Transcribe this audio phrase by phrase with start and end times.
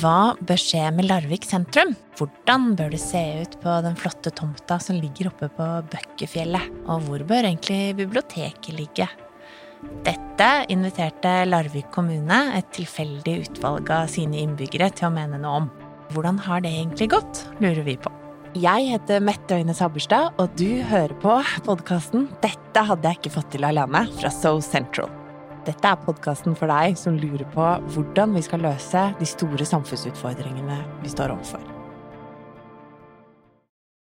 [0.00, 1.92] Hva bør skje med Larvik sentrum?
[2.18, 6.70] Hvordan bør det se ut på den flotte tomta som ligger oppe på Bøkkefjellet?
[6.90, 9.06] Og hvor bør egentlig biblioteket ligge?
[10.06, 15.72] Dette inviterte Larvik kommune et tilfeldig utvalg av sine innbyggere til å mene noe om.
[16.14, 18.10] Hvordan har det egentlig gått, lurer vi på.
[18.54, 21.36] Jeg heter Mette Øyne Sabberstad, og du hører på
[21.66, 25.12] podkasten 'Dette hadde jeg ikke fått til alene' fra So Central.
[25.64, 30.76] Dette er podkasten for deg som lurer på hvordan vi skal løse de store samfunnsutfordringene
[31.00, 31.62] vi står overfor.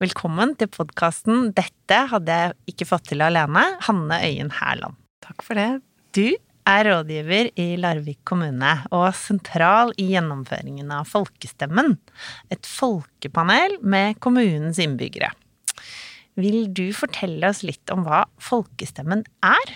[0.03, 4.99] Velkommen til podkasten 'Dette hadde jeg ikke fått til alene', Hanne Øyen Hærland.
[5.23, 5.79] Takk for det.
[6.11, 6.35] Du
[6.67, 11.95] er rådgiver i Larvik kommune og sentral i gjennomføringen av Folkestemmen,
[12.51, 15.31] et folkepanel med kommunens innbyggere.
[16.35, 19.75] Vil du fortelle oss litt om hva Folkestemmen er?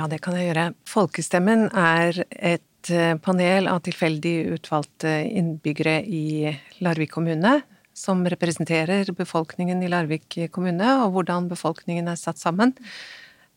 [0.00, 0.70] Ja, det kan jeg gjøre.
[0.88, 7.58] Folkestemmen er et eh, panel av tilfeldig utvalgte innbyggere i Larvik kommune,
[7.92, 12.72] som representerer befolkningen i Larvik kommune, og hvordan befolkningen er satt sammen.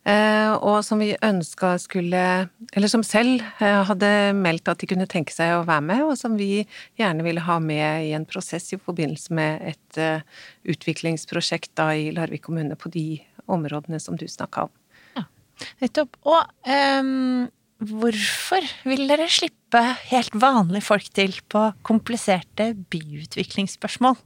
[0.04, 2.20] Eh, og som vi ønska skulle
[2.76, 6.12] Eller som selv eh, hadde meldt at de kunne tenke seg å være med, og
[6.20, 6.66] som vi
[7.00, 10.04] gjerne ville ha med i en prosess i forbindelse med et
[10.68, 14.80] utviklingsprosjekt da i Larvik kommune på de områdene som du snakka om.
[15.82, 16.16] Nettopp.
[16.26, 17.46] Og um,
[17.84, 24.18] hvorfor vil dere slippe helt vanlige folk til på kompliserte byutviklingsspørsmål?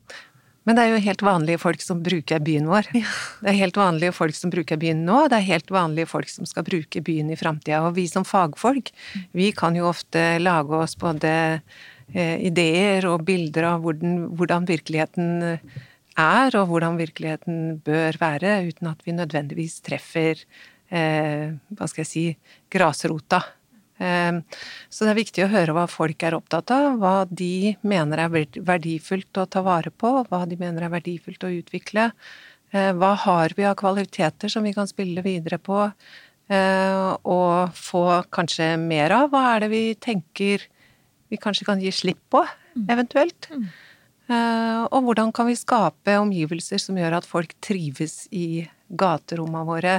[0.68, 2.90] Men det er jo helt vanlige folk som bruker byen vår.
[2.92, 3.08] Ja.
[3.40, 6.48] Det er helt vanlige folk som bruker byen nå, det er helt vanlige folk som
[6.48, 7.80] skal bruke byen i framtida.
[7.88, 8.92] Og vi som fagfolk,
[9.32, 11.32] vi kan jo ofte lage oss både
[12.12, 15.48] eh, ideer og bilder av hvordan, hvordan virkeligheten
[16.18, 22.08] er, og hvordan virkeligheten bør være, uten at vi nødvendigvis treffer eh, hva skal jeg
[22.08, 22.24] si,
[22.72, 23.42] grasrota.
[23.98, 24.38] Eh,
[24.88, 28.30] så det er viktig å høre hva folk er opptatt av, hva de mener er
[28.62, 32.12] verdifullt å ta vare på, hva de mener er verdifullt å utvikle.
[32.70, 35.88] Eh, hva har vi av kvaliteter som vi kan spille videre på,
[36.48, 39.30] eh, og få kanskje mer av?
[39.32, 40.68] Hva er det vi tenker
[41.28, 42.44] vi kanskje kan gi slipp på,
[42.76, 42.86] mm.
[42.88, 43.50] eventuelt?
[43.52, 43.66] Mm.
[44.28, 49.94] Og hvordan kan vi skape omgivelser som gjør at folk trives i gaterommene våre,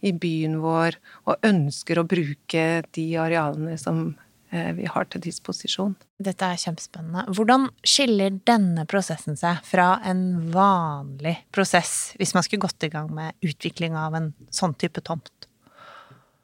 [0.00, 0.96] i byen vår,
[1.28, 2.64] og ønsker å bruke
[2.96, 4.14] de arealene som
[4.48, 5.92] eh, vi har til disposisjon.
[6.20, 7.26] Dette er kjempespennende.
[7.36, 13.12] Hvordan skiller denne prosessen seg fra en vanlig prosess, hvis man skulle gått i gang
[13.12, 15.32] med utvikling av en sånn type tomt?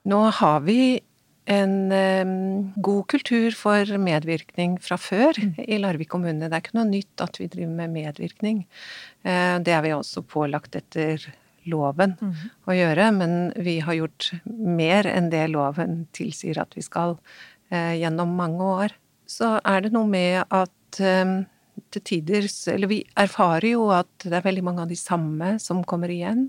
[0.07, 1.01] Nå har vi
[1.47, 5.57] en um, god kultur for medvirkning fra før mm.
[5.63, 6.49] i Larvik kommune.
[6.49, 8.63] Det er ikke noe nytt at vi driver med medvirkning.
[9.27, 11.23] Uh, det er vi også pålagt etter
[11.67, 12.35] loven mm.
[12.67, 17.17] å gjøre, men vi har gjort mer enn det loven tilsier at vi skal
[17.75, 18.97] eh, gjennom mange år.
[19.27, 21.43] Så er det noe med at eh,
[21.95, 25.85] til tider Eller vi erfarer jo at det er veldig mange av de samme som
[25.85, 26.49] kommer igjen.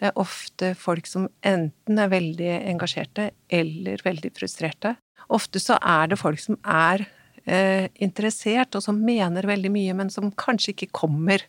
[0.00, 4.96] Det er ofte folk som enten er veldig engasjerte eller veldig frustrerte.
[5.34, 7.06] Ofte så er det folk som er
[7.46, 11.44] eh, interessert, og som mener veldig mye, men som kanskje ikke kommer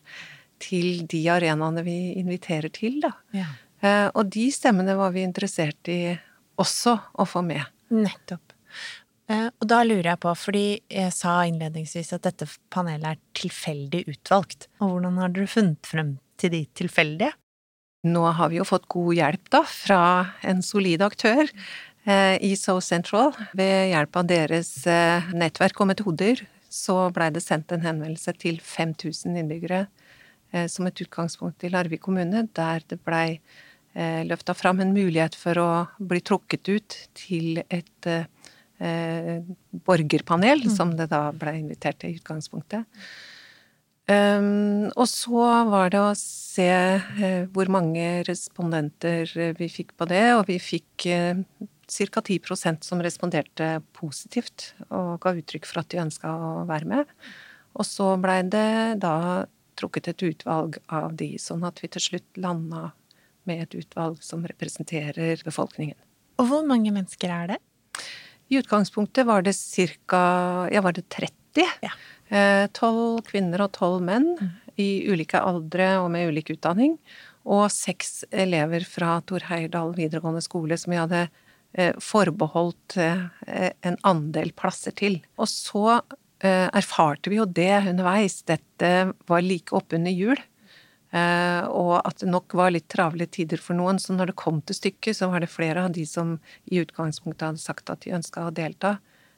[0.63, 3.11] til de arenaene vi inviterer til, da.
[3.35, 3.49] Ja.
[3.83, 6.15] Eh, og de stemmene var vi interessert i
[6.61, 7.63] også å få med.
[7.91, 8.55] Nettopp.
[9.31, 14.05] Eh, og da lurer jeg på, fordi jeg sa innledningsvis at dette panelet er tilfeldig
[14.11, 14.69] utvalgt.
[14.79, 17.33] Og hvordan har dere funnet frem til de tilfeldige?
[18.05, 20.01] Nå har vi jo fått god hjelp, da, fra
[20.45, 23.33] en solid aktør eh, i So Central.
[23.57, 24.75] Ved hjelp av deres
[25.33, 29.85] nettverk og metoder så blei det sendt en henvendelse til 5000 innbyggere
[30.55, 33.39] Eh, som et utgangspunkt i Larvik kommune, der det blei
[33.93, 35.69] eh, løfta fram en mulighet for å
[35.99, 38.09] bli trukket ut til et
[38.79, 39.45] eh,
[39.85, 40.75] borgerpanel, mm.
[40.75, 42.85] som det da ble invitert til i utgangspunktet.
[44.05, 50.27] Um, og så var det å se eh, hvor mange respondenter vi fikk på det,
[50.37, 51.41] og vi fikk eh,
[51.89, 52.21] ca.
[52.21, 57.17] 10 som responderte positivt og ga uttrykk for at de ønska å være med.
[57.75, 59.45] Og så blei det da
[59.75, 62.91] trukket et utvalg av de, sånn at vi til slutt landa
[63.49, 65.97] med et utvalg som representerer befolkningen.
[66.41, 67.59] Og hvor mange mennesker er det?
[68.47, 69.55] I utgangspunktet var det
[70.05, 70.67] ca.
[70.71, 71.65] ja, var det 30.
[71.81, 71.93] Ja.
[72.29, 72.67] Eh,
[73.25, 74.51] kvinner og tolv menn mm.
[74.81, 76.97] i ulike aldre og med ulik utdanning.
[77.45, 81.23] Og seks elever fra Tor Heyerdahl videregående skole som vi hadde
[81.77, 85.21] eh, forbeholdt eh, en andel plasser til.
[85.37, 86.01] Og så
[86.45, 88.43] erfarte vi jo det underveis.
[88.45, 88.89] Dette
[89.25, 90.37] var like oppunder jul.
[91.15, 93.99] Eh, og at det nok var litt travle tider for noen.
[94.01, 96.35] Så når det kom til stykket, så var det flere av de som
[96.67, 98.97] i utgangspunktet hadde sagt at de ønska å delta,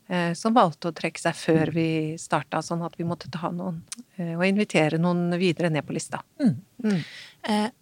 [0.10, 1.90] eh, som valgte å trekke seg før vi
[2.22, 3.84] starta, sånn at vi måtte ta noen
[4.18, 6.24] eh, og invitere noen videre ned på lista.
[6.42, 6.58] Mm.
[6.88, 7.00] Mm.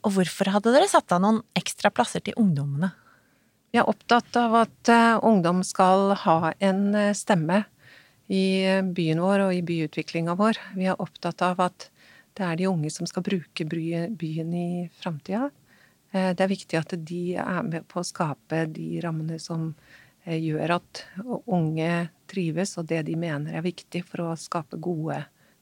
[0.06, 2.92] Og hvorfor hadde dere satt av noen ekstra plasser til ungdommene?
[3.72, 4.92] Vi er opptatt av at
[5.26, 6.84] ungdom skal ha en
[7.18, 7.64] stemme
[8.32, 8.46] i
[8.96, 10.60] byen vår og i byutviklinga vår.
[10.78, 11.90] Vi er opptatt av at
[12.36, 14.68] det er de unge som skal bruke byen i
[15.00, 15.50] framtida.
[16.16, 19.70] Eh, det er viktig at de er med på å skape de rammene som
[20.26, 21.04] eh, gjør at
[21.46, 21.90] unge
[22.32, 25.22] trives, og det de mener er viktig for å skape gode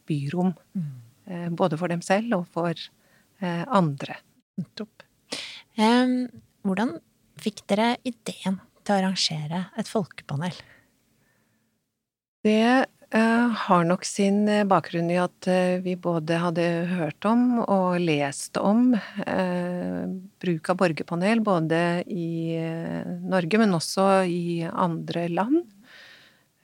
[0.10, 0.54] byrom.
[0.78, 0.92] Mm.
[1.26, 2.90] Eh, både for dem selv og for
[3.74, 4.18] andre.
[5.74, 6.92] Hvordan
[7.42, 10.54] fikk dere ideen til å arrangere et folkepanel?
[12.44, 16.64] Det har nok sin eh, bakgrunn i at eh, vi både hadde
[16.96, 20.10] hørt om og lest om eh,
[20.42, 22.58] bruk av borgerpanel, både i
[23.30, 25.62] Norge, men også i andre land.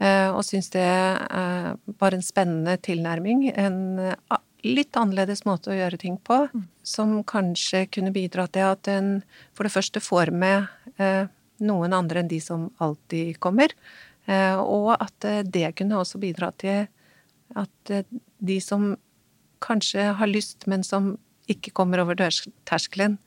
[0.02, 3.50] Eh, og syns det eh, var en spennende tilnærming.
[3.54, 3.80] En
[4.66, 6.68] litt annerledes måte å gjøre ting på, mm.
[6.82, 9.20] som kanskje kunne bidra til at en
[9.54, 10.66] for det første får med
[11.64, 13.72] noen andre enn de som alltid kommer.
[14.30, 16.86] Eh, og at eh, det kunne også bidra til
[17.58, 18.06] at eh,
[18.38, 18.94] de som
[19.64, 21.16] kanskje har lyst, men som
[21.50, 23.18] ikke kommer over dørterskelen,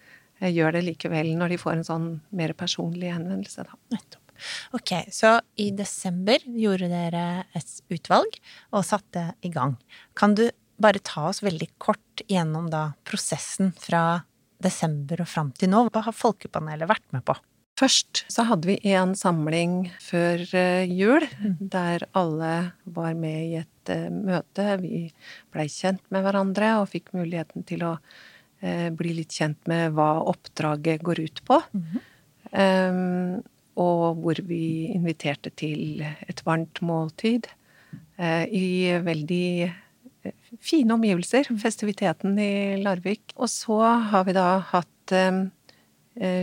[0.42, 3.76] gjør det likevel når de får en sånn mer personlig henvendelse, da.
[3.94, 4.32] Nettopp.
[4.74, 8.40] Ok, så i desember gjorde dere et utvalg
[8.72, 9.76] og satte i gang.
[10.18, 10.48] Kan du
[10.82, 14.22] bare ta oss veldig kort gjennom da prosessen fra
[14.62, 15.84] desember og fram til nå?
[15.92, 17.36] Hva har Folkepanelet vært med på?
[17.78, 21.54] Først så hadde vi en samling før eh, jul, mm.
[21.72, 22.52] der alle
[22.84, 24.66] var med i et eh, møte.
[24.82, 25.06] Vi
[25.54, 27.94] blei kjent med hverandre og fikk muligheten til å
[28.60, 31.62] eh, bli litt kjent med hva oppdraget går ut på.
[31.72, 32.04] Mm -hmm.
[32.60, 33.42] um,
[33.76, 37.46] og hvor vi inviterte til et varmt måltid
[38.20, 39.72] uh, i veldig
[40.60, 41.48] fine omgivelser.
[41.58, 43.32] Festiviteten i Larvik.
[43.36, 45.61] Og så har vi da hatt um, Eh,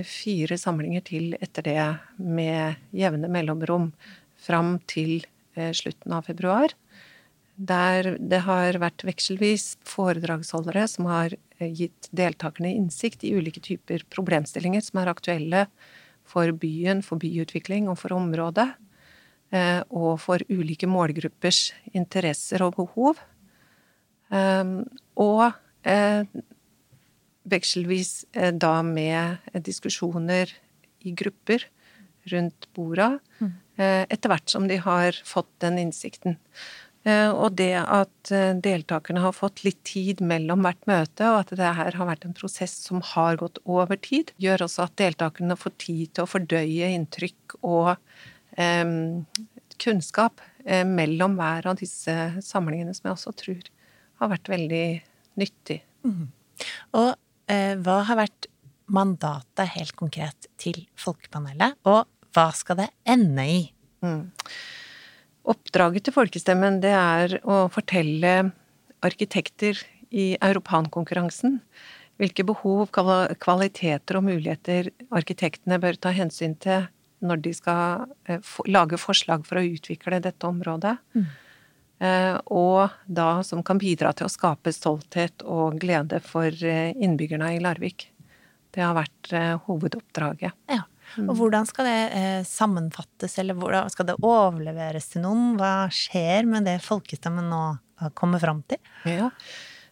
[0.05, 1.83] fire samlinger til etter det
[2.17, 3.91] med jevne mellomrom
[4.39, 5.19] fram til
[5.55, 6.73] eh, slutten av februar.
[7.59, 14.05] Der det har vært vekselvis foredragsholdere som har eh, gitt deltakerne innsikt i ulike typer
[14.13, 15.65] problemstillinger som er aktuelle
[16.29, 18.69] for byen, for byutvikling og for området.
[19.89, 23.17] Og for ulike målgruppers interesser og behov.
[25.17, 25.41] Og
[27.51, 30.51] vekselvis eh, da med eh, diskusjoner
[31.05, 31.65] i grupper
[32.29, 33.57] rundt borda, mm.
[33.79, 36.33] Eh, etter hvert som de har fått den innsikten.
[37.07, 38.29] Og det at
[38.59, 42.35] deltakerne har fått litt tid mellom hvert møte, og at det her har vært en
[42.35, 46.91] prosess som har gått over tid, gjør også at deltakerne får tid til å fordøye
[46.97, 47.93] inntrykk og
[48.59, 48.91] eh,
[49.79, 52.15] kunnskap eh, mellom hver av disse
[52.45, 53.71] samlingene, som jeg også tror
[54.19, 54.85] har vært veldig
[55.39, 55.79] nyttig.
[56.03, 56.27] Mm.
[56.99, 57.09] Og
[57.49, 58.47] hva har vært
[58.89, 62.05] mandatet helt konkret til Folkepanelet, og
[62.35, 63.61] hva skal det ende i?
[64.05, 64.29] Mm.
[65.49, 68.51] Oppdraget til Folkestemmen det er å fortelle
[69.05, 69.79] arkitekter
[70.09, 71.59] i Europankonkurransen
[72.19, 76.89] hvilke behov, kvaliteter og muligheter arkitektene bør ta hensyn til
[77.23, 80.95] når de skal eh, lage forslag for å utvikle dette området.
[81.15, 81.25] Mm.
[81.99, 87.51] Eh, og da som kan bidra til å skape stolthet og glede for eh, innbyggerne
[87.57, 88.07] i Larvik.
[88.71, 90.55] Det har vært eh, hovedoppdraget.
[90.71, 90.85] Ja.
[91.25, 95.55] Og hvordan skal det sammenfattes, eller hvordan skal det overleveres til noen?
[95.57, 97.63] Hva skjer med det folkestemmen nå
[98.13, 98.77] kommer fram til?
[99.09, 99.31] Ja,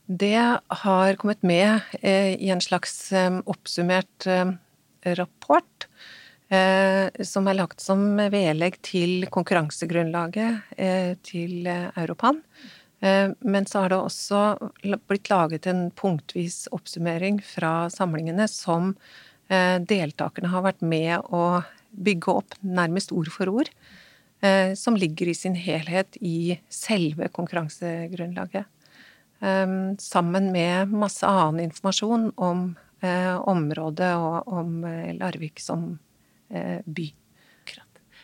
[0.05, 0.37] det
[0.83, 3.09] har kommet med i en slags
[3.49, 4.29] oppsummert
[5.17, 5.76] rapport
[6.47, 12.39] som er lagt som vedlegg til konkurransegrunnlaget eh, til Europan.
[13.03, 14.43] Eh, men så har det også
[15.09, 18.95] blitt laget en punktvis oppsummering fra samlingene som
[19.47, 21.61] deltakerne har vært med å
[21.95, 23.69] bygge opp nærmest ord for ord.
[24.75, 28.67] Som ligger i sin helhet i selve konkurransegrunnlaget.
[30.03, 32.65] Sammen med masse annen informasjon om
[33.55, 34.83] området og om
[35.15, 36.06] Larvik som Eh,
[36.49, 37.07] by.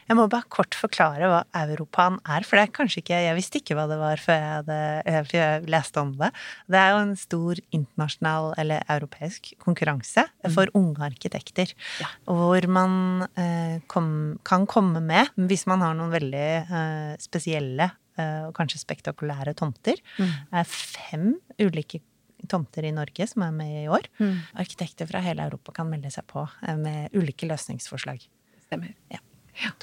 [0.09, 3.61] Jeg må bare kort forklare hva Europan er, for det er kanskje ikke Jeg visste
[3.61, 4.77] ikke hva det var før jeg,
[5.07, 6.29] eh, jeg leste om det.
[6.71, 10.51] Det er jo en stor internasjonal, eller europeisk, konkurranse mm.
[10.55, 11.73] for unge arkitekter.
[12.03, 12.11] Ja.
[12.27, 14.07] Hvor man eh, kom,
[14.45, 17.89] kan komme med hvis man har noen veldig eh, spesielle
[18.19, 20.01] eh, og kanskje spektakulære tomter.
[20.19, 20.33] Mm.
[20.51, 21.29] Det er fem
[21.61, 22.03] ulike
[22.51, 24.07] tomter i Norge som er med i år.
[24.19, 24.35] Mm.
[24.63, 28.23] Arkitekter fra hele Europa kan melde seg på eh, med ulike løsningsforslag.
[28.67, 28.93] Stemmer.
[29.13, 29.21] Ja.
[29.63, 29.73] ja.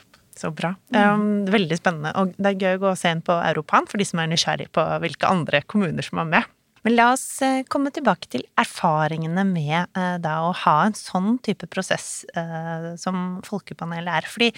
[0.40, 0.72] Så bra.
[0.94, 2.14] Um, veldig spennende.
[2.16, 4.30] Og det er gøy å gå og se inn på Europan for de som er
[4.30, 6.54] nysgjerrig på hvilke andre kommuner som er med.
[6.86, 11.34] Men la oss eh, komme tilbake til erfaringene med eh, da å ha en sånn
[11.44, 14.28] type prosess eh, som Folkepanelet er.
[14.30, 14.48] Fordi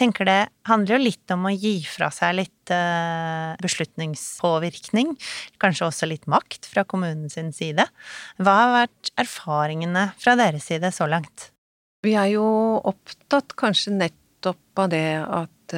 [0.00, 5.08] tenker det handler jo litt om å gi fra seg litt beslutningspåvirkning.
[5.58, 7.82] Kanskje også litt makt fra kommunens side.
[8.38, 11.48] Hva har vært erfaringene fra deres side så langt?
[12.06, 12.46] Vi er jo
[12.86, 15.74] opptatt kanskje nettopp av det at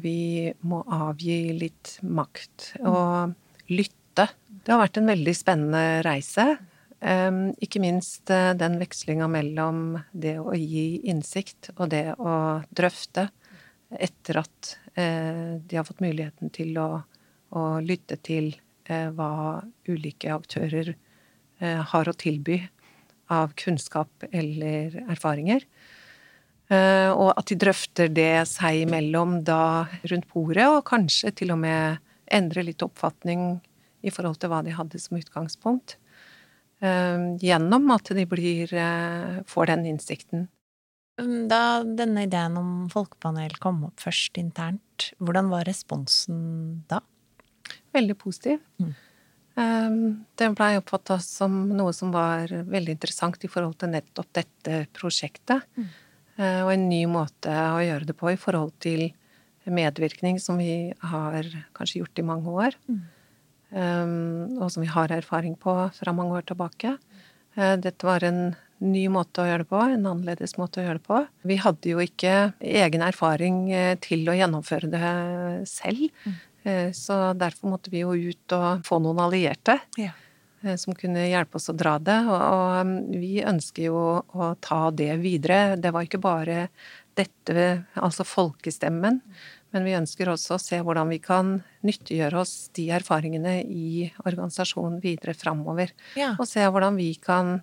[0.00, 3.36] vi må avgi litt makt og
[3.68, 4.30] lytte.
[4.66, 6.44] Det har vært en veldig spennende reise.
[6.98, 13.28] Um, ikke minst uh, den vekslinga mellom det å gi innsikt og det å drøfte
[13.94, 16.88] etter at uh, de har fått muligheten til å,
[17.54, 18.56] å lytte til
[18.90, 20.96] uh, hva ulike aktører
[21.56, 22.58] har å tilby
[23.32, 25.62] av kunnskap eller erfaringer.
[26.68, 31.96] Og at de drøfter det seg imellom da rundt bordet, og kanskje til og med
[32.28, 33.54] endrer litt oppfatning
[34.06, 35.96] i forhold til hva de hadde som utgangspunkt.
[36.84, 40.48] Eh, gjennom at de blir, eh, får den innsikten.
[41.18, 47.00] Um, da denne ideen om folkepanel kom opp først internt, hvordan var responsen da?
[47.94, 48.60] Veldig positiv.
[48.78, 48.94] Mm.
[49.56, 54.86] Eh, det blei oppfatta som noe som var veldig interessant i forhold til nettopp dette
[54.92, 55.64] prosjektet.
[55.76, 55.88] Mm.
[56.36, 59.06] Og en ny måte å gjøre det på i forhold til
[59.64, 62.76] medvirkning, som vi har kanskje gjort i mange år.
[62.90, 63.00] Mm.
[63.74, 66.96] Ehm, og som vi har erfaring på fra mange år tilbake.
[67.56, 68.54] Eh, dette var en
[68.84, 71.22] ny måte å gjøre det på, en annerledes måte å gjøre det på.
[71.48, 75.14] Vi hadde jo ikke egen erfaring eh, til å gjennomføre det
[75.70, 76.04] selv.
[76.26, 76.36] Mm.
[76.66, 79.80] Eh, så derfor måtte vi jo ut og få noen allierte.
[80.00, 80.12] Ja.
[80.80, 82.16] Som kunne hjelpe oss å dra det.
[82.26, 85.76] Og vi ønsker jo å ta det videre.
[85.78, 86.64] Det var ikke bare
[87.16, 89.20] dette, altså folkestemmen,
[89.74, 91.56] men vi ønsker også å se hvordan vi kan
[91.86, 95.92] nyttiggjøre oss de erfaringene i organisasjonen videre framover.
[96.18, 96.34] Ja.
[96.38, 97.58] Og se hvordan vi kan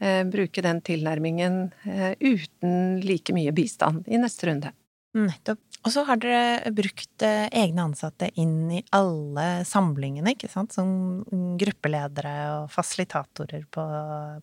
[0.00, 4.74] eh, bruke den tilnærmingen eh, uten like mye bistand i neste runde.
[5.16, 5.62] Nettopp.
[5.86, 10.74] Og så har dere brukt eh, egne ansatte inn i alle samlingene, ikke sant?
[10.74, 11.22] Som
[11.60, 13.84] gruppeledere og fasilitatorer på,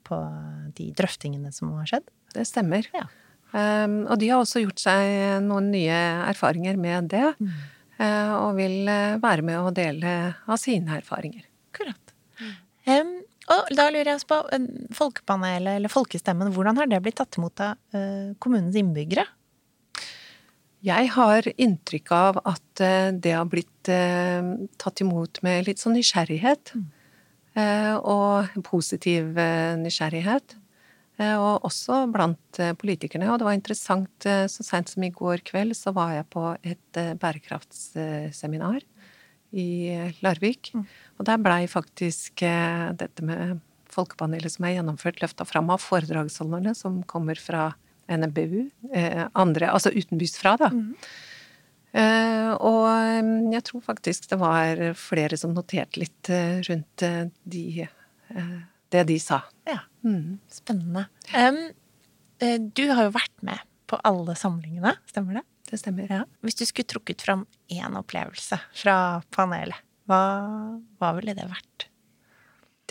[0.07, 0.21] på
[0.77, 2.07] de drøftingene som har skjedd?
[2.33, 2.87] Det stemmer.
[2.95, 3.09] Ja.
[3.53, 7.27] Um, og de har også gjort seg noen nye erfaringer med det.
[7.37, 7.51] Mm.
[7.99, 11.45] Uh, og vil uh, være med å dele av sine erfaringer.
[11.69, 12.13] Akkurat.
[12.89, 13.19] Um,
[13.53, 14.65] og da lurer jeg på uh,
[14.97, 17.77] Folkepanelet, eller Folkestemmen, hvordan har det blitt tatt imot av
[18.41, 19.27] kommunens innbyggere?
[20.83, 22.81] Jeg har inntrykk av at
[23.23, 26.73] det har blitt tatt imot med litt sånn nysgjerrighet.
[26.75, 26.89] Mm.
[28.03, 29.39] Og positiv
[29.79, 30.57] nysgjerrighet.
[31.21, 33.29] Eh, og også blant eh, politikerne.
[33.29, 36.45] Og det var interessant, eh, så seint som i går kveld så var jeg på
[36.65, 38.81] et bærekraftsseminar
[39.53, 39.67] i
[40.25, 40.71] Larvik.
[40.73, 40.87] Mm.
[41.19, 43.59] Og der blei faktisk dette med
[43.93, 47.67] folkepanelet som er gjennomført, løfta fram av foredragsholderne som kommer fra
[48.09, 48.65] NMBU,
[49.37, 50.71] andre, altså utenbys fra, da.
[50.73, 50.97] Mm.
[52.57, 56.33] Og jeg tror faktisk det var flere som noterte litt
[56.65, 57.05] rundt
[57.53, 57.65] de
[58.93, 59.41] det de sa.
[59.69, 59.81] Ja.
[60.05, 60.37] Mm.
[60.51, 61.07] Spennende.
[61.33, 61.63] Um,
[62.75, 65.43] du har jo vært med på alle samlingene, stemmer det?
[65.69, 66.09] Det stemmer.
[66.11, 66.23] Ja.
[66.45, 68.95] Hvis du skulle trukket fram én opplevelse fra
[69.33, 70.23] panelet, hva,
[70.99, 71.87] hva, ville det vært?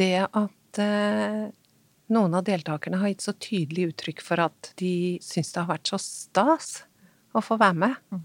[0.01, 1.51] Det at eh,
[2.13, 5.93] noen av deltakerne har gitt så tydelig uttrykk for at de syns det har vært
[5.93, 6.71] så stas
[7.37, 8.01] å få være med.
[8.15, 8.25] Mm.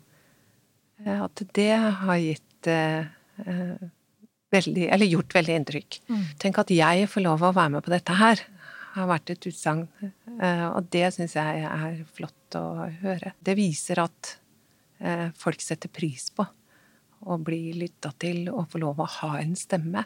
[1.03, 3.87] Eh, at det har gitt eh, eh
[4.53, 5.99] veldig, eller gjort veldig inntrykk.
[6.09, 6.25] Mm.
[6.41, 8.43] Tenk at jeg får lov å være med på dette her,
[8.97, 9.85] har vært et utsagn.
[10.01, 13.33] Eh, og det syns jeg er flott å høre.
[13.39, 14.37] Det viser at
[14.99, 16.45] eh, folk setter pris på
[17.27, 20.05] å bli lytta til og få lov å ha en stemme.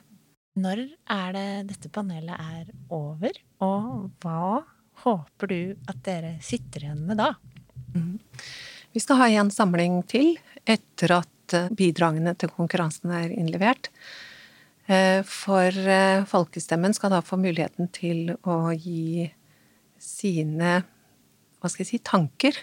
[0.59, 4.63] Når er det dette panelet er over, og hva
[5.05, 7.31] håper du at dere sitter igjen med da?
[7.95, 8.19] Mm.
[8.91, 10.33] Vi skal ha en samling til
[10.67, 13.91] etter at eh, bidragene til konkurransen er innlevert.
[14.91, 19.29] Eh, for eh, folkestemmen skal da få muligheten til å gi
[20.01, 20.81] sine
[21.61, 22.57] hva skal jeg si, tanker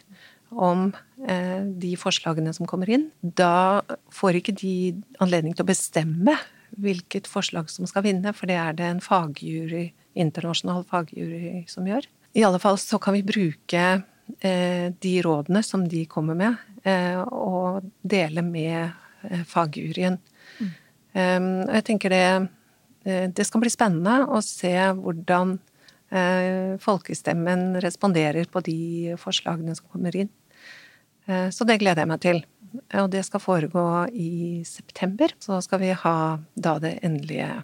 [0.51, 0.89] om
[1.23, 3.09] eh, de forslagene som kommer inn.
[3.23, 3.81] Da
[4.13, 4.75] får ikke de
[5.23, 6.35] anledning til å bestemme
[6.79, 9.87] hvilket forslag som skal vinne, for det er det en fagjury,
[10.19, 12.11] internasjonal fagjury som gjør.
[12.37, 13.85] I alle fall så kan vi bruke
[14.45, 16.59] de rådene som de kommer med,
[17.33, 18.93] og dele med
[19.49, 20.19] fagjuryen.
[20.61, 20.75] Ehm,
[21.19, 22.27] og jeg tenker det,
[23.05, 25.57] eh, det skal bli spennende å se hvordan
[26.11, 30.31] eh, folkestemmen responderer på de forslagene som kommer inn.
[31.27, 32.43] Eh, så det gleder jeg meg til.
[33.01, 35.33] Og det skal foregå i september.
[35.41, 36.19] Så skal vi ha
[36.55, 37.63] da det endelige,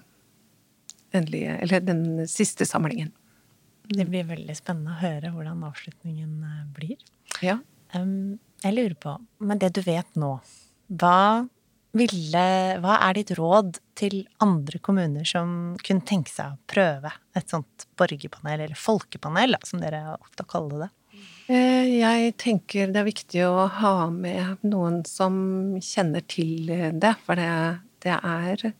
[1.12, 3.12] endelige Eller den siste samlingen.
[3.84, 6.38] Det blir veldig spennende å høre hvordan avslutningen
[6.72, 6.96] blir.
[7.44, 7.58] Ja.
[7.92, 10.38] Um, jeg lurer på, med det du vet nå,
[10.88, 11.44] hva
[11.94, 12.44] ville
[12.82, 17.86] Hva er ditt råd til andre kommuner som kunne tenke seg å prøve et sånt
[17.98, 20.90] borgerpanel, eller folkepanel, som dere ofte kaller det?
[21.46, 25.36] Eh, jeg tenker det er viktig å ha med noen som
[25.82, 27.50] kjenner til det, for det,
[28.04, 28.72] det er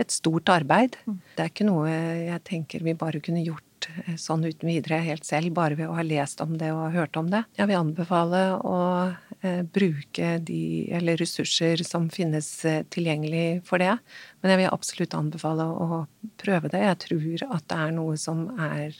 [0.00, 0.96] et stort arbeid.
[1.06, 1.18] Mm.
[1.36, 5.26] Det er ikke noe jeg tenker vi bare kunne gjort Eh, sånn uten videre helt
[5.26, 7.42] selv, bare ved å ha lest om det og hørt om det.
[7.58, 8.78] Jeg vil anbefale å
[9.40, 10.62] eh, bruke de
[10.94, 13.94] eller ressurser som finnes eh, tilgjengelig for det.
[14.42, 16.04] Men jeg vil absolutt anbefale å
[16.42, 16.84] prøve det.
[16.86, 18.96] Jeg tror at det er noe som er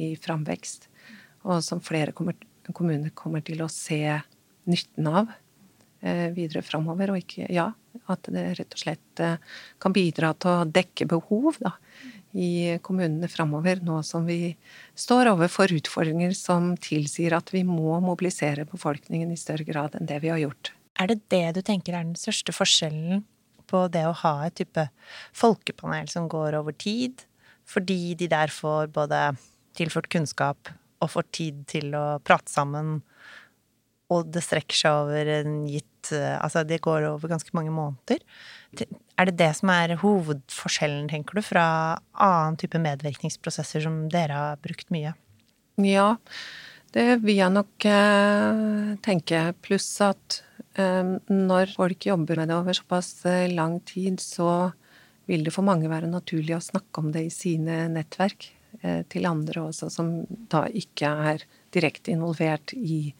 [0.00, 0.88] i framvekst,
[1.48, 2.38] og som flere kommer,
[2.76, 4.04] kommuner kommer til å se
[4.70, 5.30] nytten av
[6.00, 7.10] videre framover.
[7.12, 7.66] Og ikke Ja,
[8.08, 9.22] at det rett og slett
[9.82, 11.74] kan bidra til å dekke behov, da
[12.32, 14.54] i kommunene framover, nå som vi
[14.98, 20.20] står overfor utfordringer som tilsier at vi må mobilisere befolkningen i større grad enn det
[20.22, 20.72] vi har gjort.
[21.00, 23.24] Er det det du tenker er den største forskjellen
[23.70, 24.86] på det å ha et type
[25.36, 27.24] folkepanel som går over tid,
[27.66, 29.30] fordi de der får både
[29.78, 33.00] tilført kunnskap og får tid til å prate sammen,
[34.10, 38.22] og det strekker seg over en gitt Altså, det går over ganske mange måneder.
[39.20, 41.64] Er det det som er hovedforskjellen, tenker du, fra
[42.14, 45.12] annen type medvirkningsprosesser som dere har brukt mye?
[45.80, 46.14] Ja,
[46.94, 49.42] det vil jeg nok eh, tenke.
[49.62, 50.40] Pluss at
[50.80, 54.70] eh, når folk jobber med det over såpass eh, lang tid, så
[55.30, 58.48] vil det for mange være naturlig å snakke om det i sine nettverk
[58.82, 60.10] eh, til andre også, som
[60.50, 63.12] da ikke er direkte involvert i,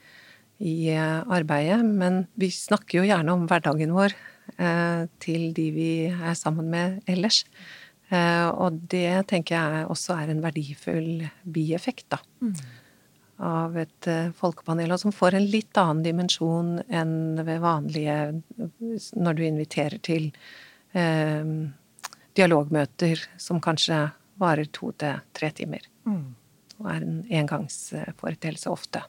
[0.61, 1.81] i eh, arbeidet.
[1.85, 4.17] Men vi snakker jo gjerne om hverdagen vår
[4.59, 7.45] Eh, til de vi er sammen med ellers.
[8.11, 12.21] Eh, og det tenker jeg også er en verdifull bieffekt, da.
[12.43, 12.55] Mm.
[13.51, 18.17] Av et folkepanel, og som får en litt annen dimensjon enn ved vanlige
[19.17, 20.29] Når du inviterer til
[20.93, 21.55] eh,
[22.37, 25.89] dialogmøter som kanskje varer to til tre timer.
[26.05, 26.35] Mm.
[26.81, 29.05] Og er en engangsforeteelse ofte.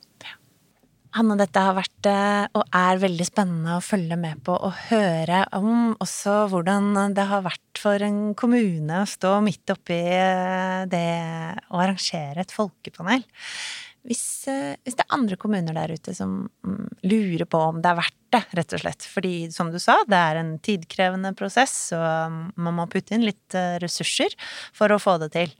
[1.12, 5.41] Hanne, dette har vært eh, og er veldig spennende å følge med på og høre
[5.58, 11.10] om også hvordan det har vært for en kommune å stå midt oppi eh, det
[11.67, 13.26] å arrangere et folkepanel.
[14.08, 17.92] Hvis, eh, hvis, det er andre kommuner der ute som mm, lurer på om det
[17.92, 19.08] er verdt det, rett og slett.
[19.12, 23.28] Fordi som du sa, det er en tidkrevende prosess, og mm, man må putte inn
[23.28, 24.34] litt ressurser
[24.74, 25.58] for å få det til.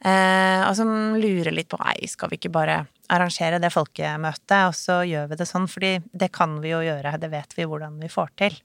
[0.00, 2.78] Eh, og som lurer litt på nei, skal vi ikke bare
[3.12, 7.18] arrangere det folkemøtet, og så gjør vi det sånn, fordi det kan vi jo gjøre,
[7.20, 8.60] det vet vi hvordan vi får til.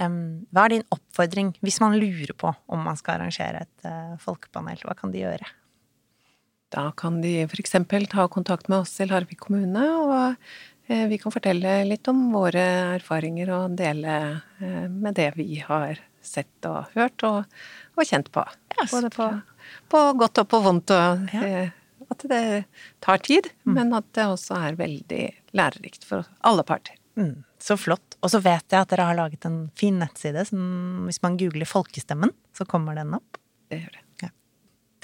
[0.00, 4.78] hva er din oppfordring hvis man lurer på om man skal arrangere et eh, folkepanel?
[4.86, 5.48] Hva kan de gjøre?
[6.70, 7.76] Da kan de f.eks.
[8.10, 10.36] ta kontakt med oss i Larvik kommune, og
[10.90, 12.62] uh, vi kan fortelle litt om våre
[12.98, 14.20] erfaringer og dele
[14.62, 17.44] uh, med det vi har sett og hørt og,
[17.96, 18.44] og kjent på.
[18.76, 19.28] Ja, Både på,
[19.90, 20.94] på, godt og på vondt.
[20.94, 21.68] og ja
[22.10, 22.64] at det
[22.98, 23.74] tar tid, mm.
[23.74, 25.22] men at det også er veldig
[25.56, 26.96] lærerikt for alle parter.
[27.18, 28.16] Mm, så flott.
[28.20, 31.68] Og så vet jeg at dere har laget en fin nettside som hvis man googler
[31.68, 33.38] Folkestemmen, så kommer den opp.
[33.70, 34.04] Det gjør det.
[34.24, 34.32] Ja.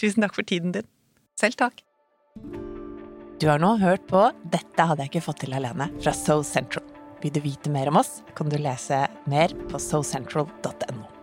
[0.03, 0.89] Tusen takk for tiden din.
[1.37, 1.83] Selv takk.
[3.37, 6.87] Du har nå hørt på Dette hadde jeg ikke fått til alene fra So Central.
[7.21, 11.16] Vil du vite mer om oss, kan du lese mer på socentral.no.